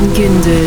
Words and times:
Vildan 0.00 0.14
Gündüz. 0.14 0.59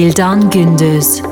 Vildan 0.00 0.50
Gündüz. 0.50 1.22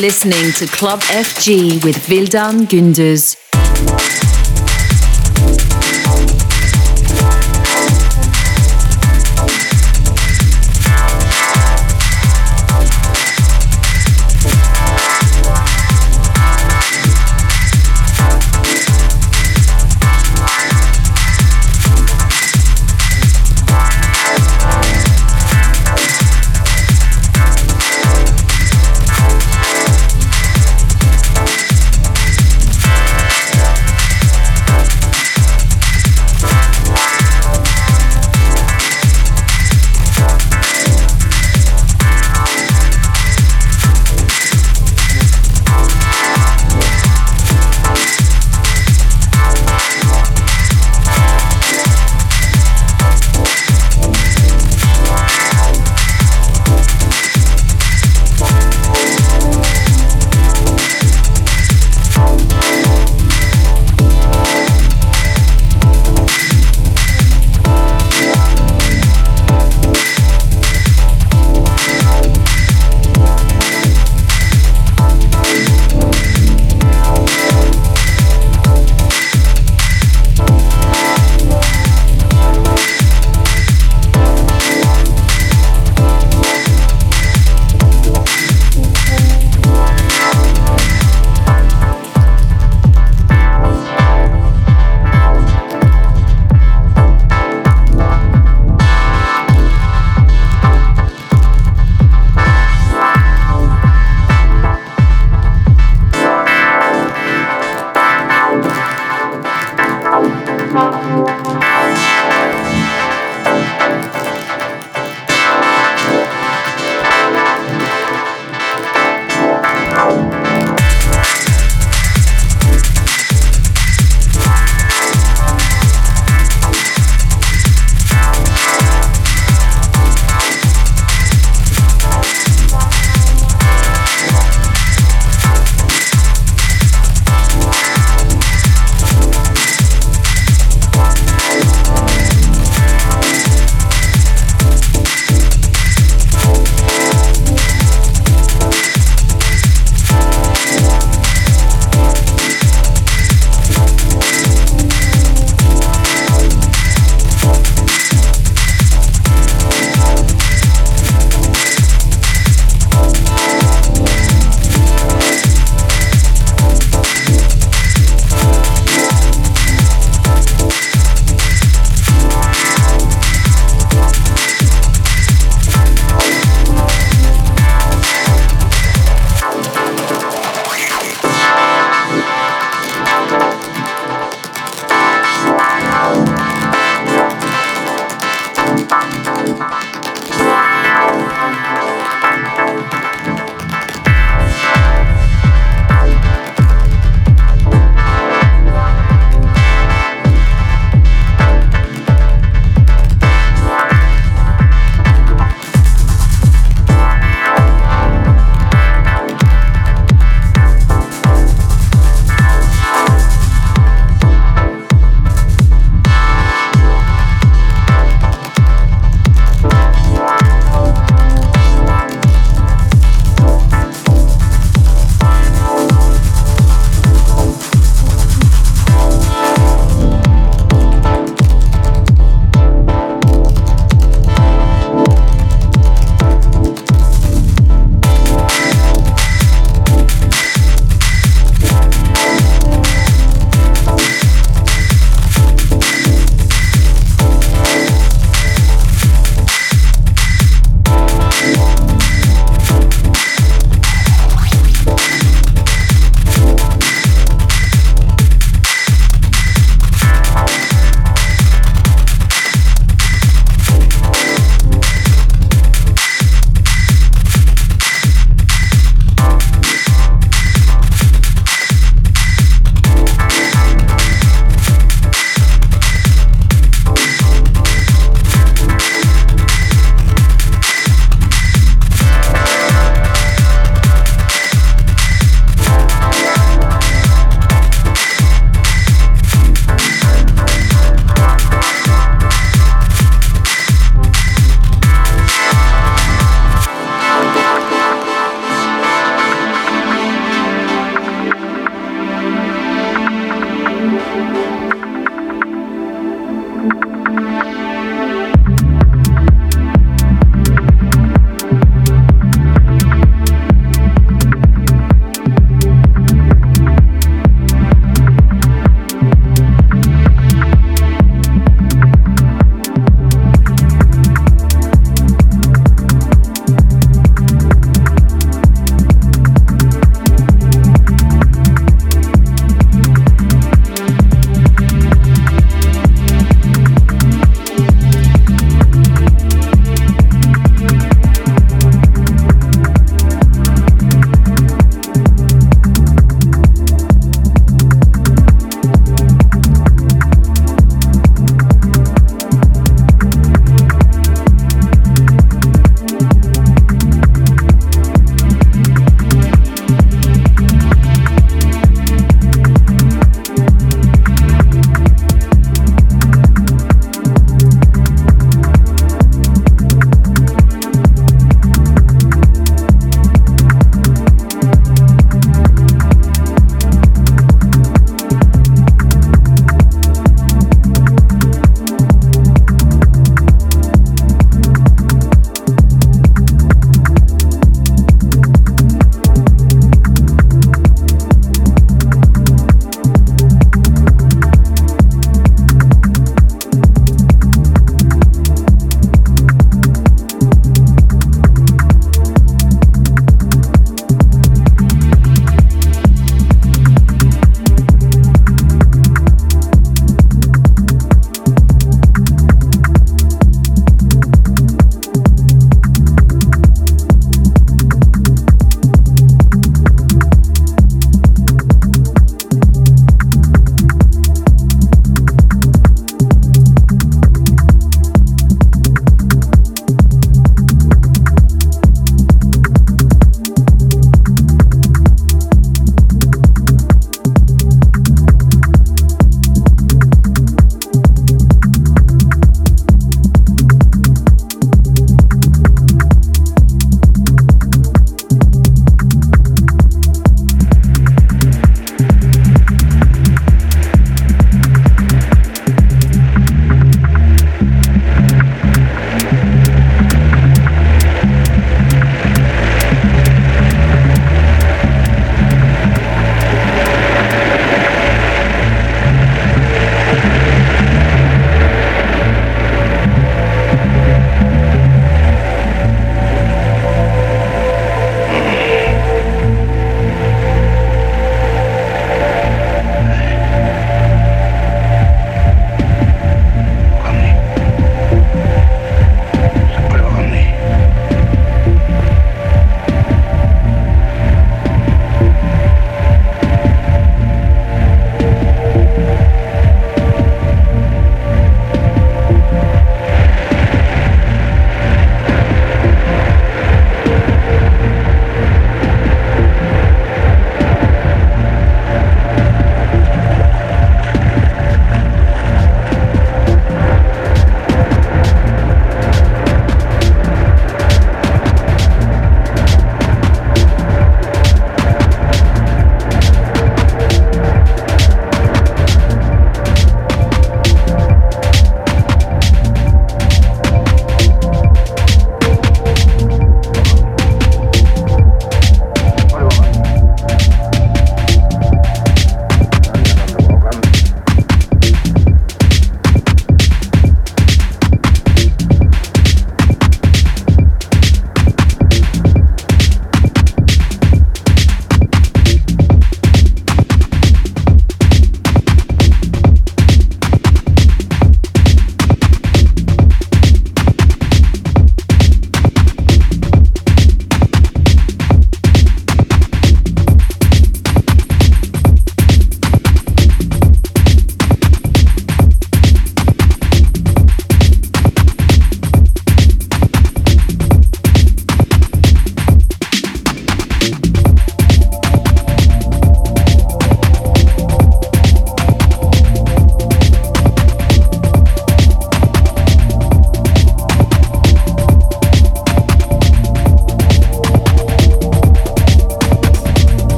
Listening 0.00 0.52
to 0.52 0.66
Club 0.66 1.00
FG 1.00 1.84
with 1.84 2.08
Vildan 2.08 2.68
Gündüz. 2.68 3.47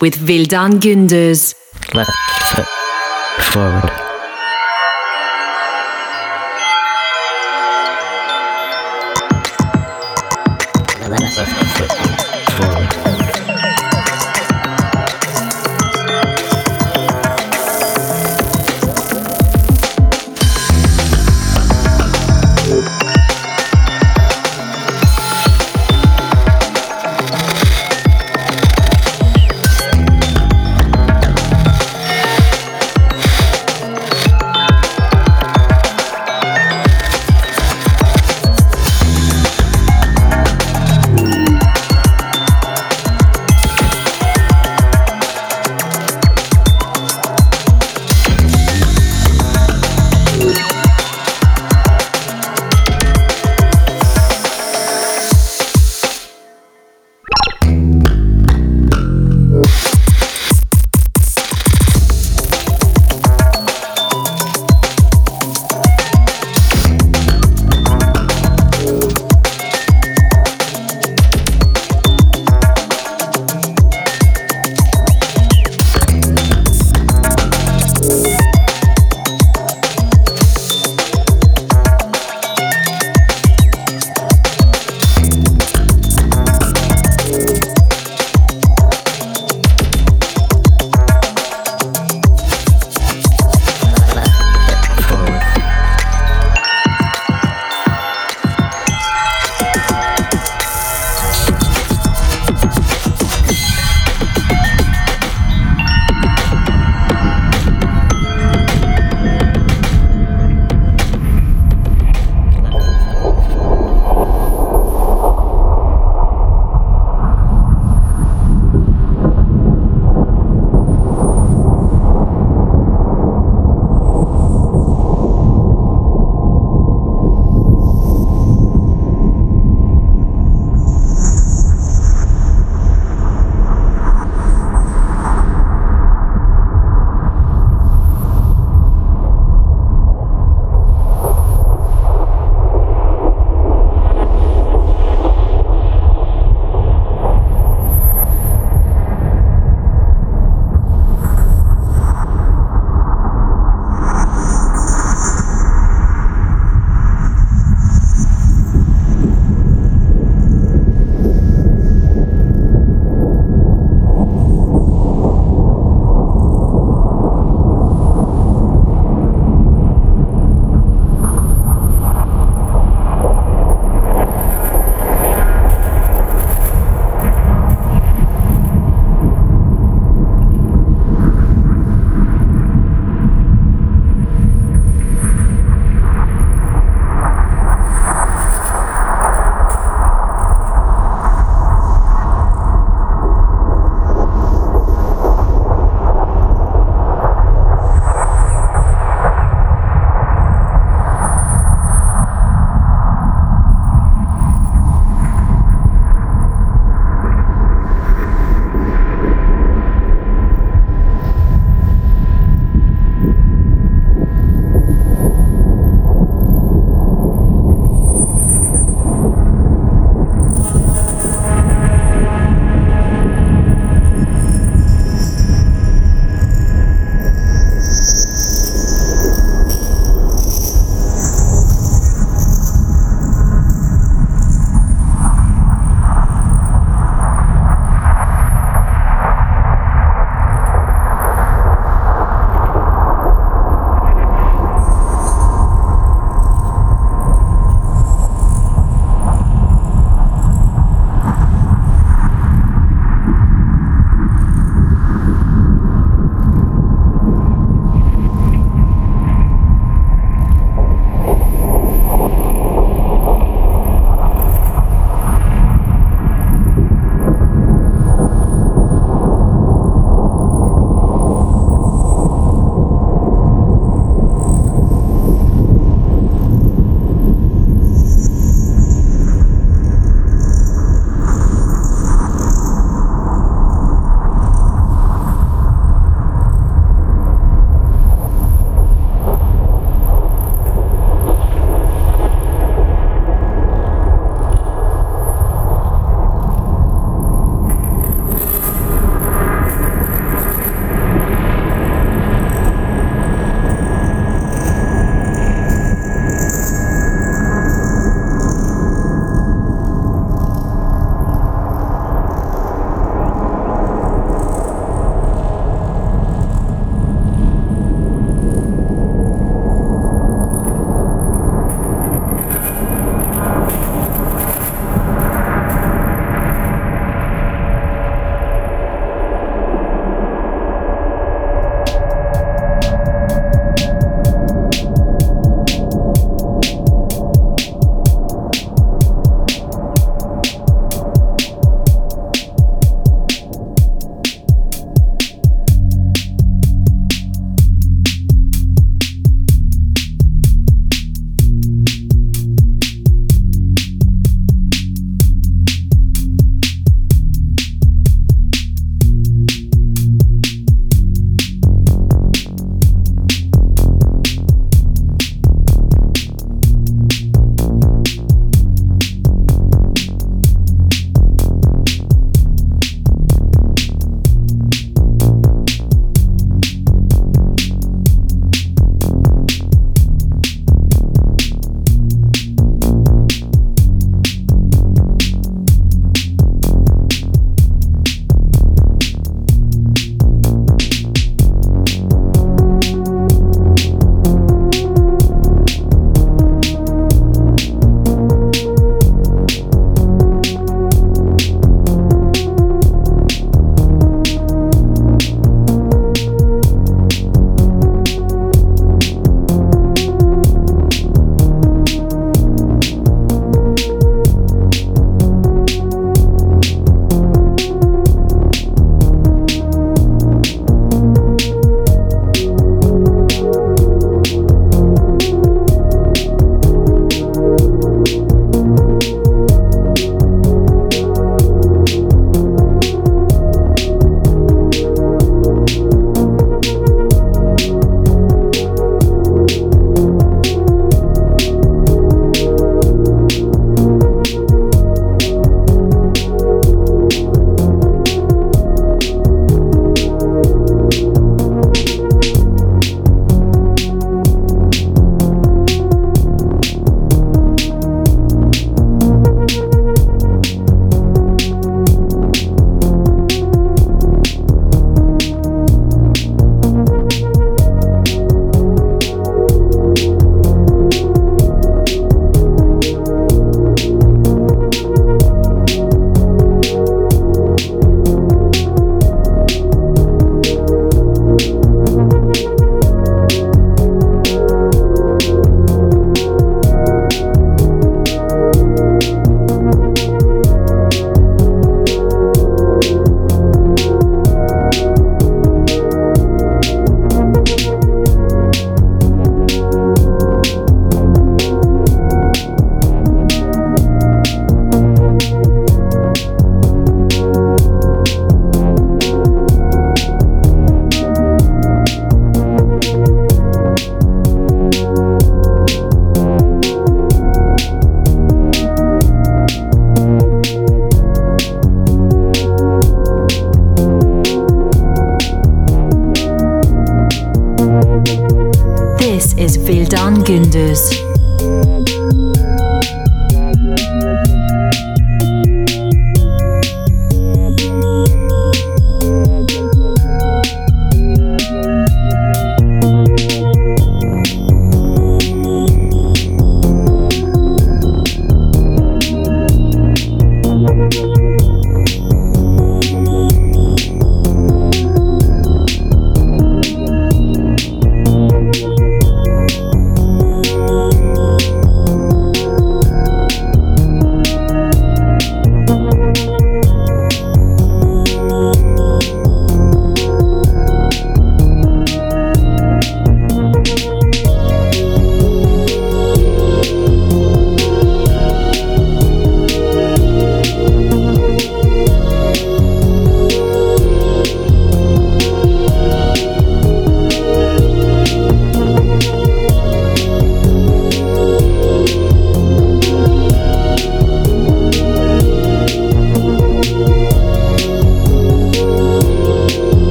With 0.00 0.16
Vildan 0.16 0.78
Gunders. 0.78 1.54